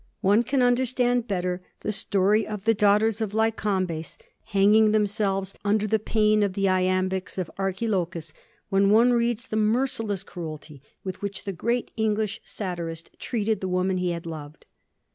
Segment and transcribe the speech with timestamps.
[0.21, 5.99] One can understand better the story of the daughters of Lycambes hanging themselves under the
[5.99, 8.33] pain of the iambics of Archilochus
[8.69, 13.97] when one reads the merciless cruelty with which the great English satirist treated the woman
[13.97, 14.65] he had loved.